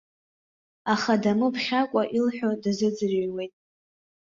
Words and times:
Аха 0.93 1.13
дамыԥхьакәа 1.23 2.03
илҳәо 2.17 2.49
дазыӡырҩуеит. 2.61 3.53